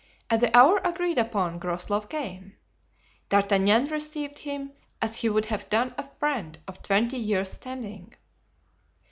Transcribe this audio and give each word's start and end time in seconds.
At 0.31 0.39
the 0.39 0.57
hour 0.57 0.81
agreed 0.83 1.19
upon 1.19 1.59
Groslow 1.59 1.99
came. 2.01 2.55
D'Artagnan 3.29 3.83
received 3.83 4.39
him 4.39 4.71
as 4.99 5.17
he 5.17 5.29
would 5.29 5.45
have 5.45 5.69
done 5.69 5.93
a 5.95 6.09
friend 6.17 6.57
of 6.67 6.81
twenty 6.81 7.17
years' 7.17 7.51
standing. 7.51 8.15